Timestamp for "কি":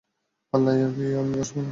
0.95-1.05